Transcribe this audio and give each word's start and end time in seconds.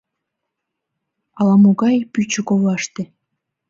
Ала-могай 1.39 1.97
пӱчӧ 2.13 2.41
коваште...» 2.47 3.03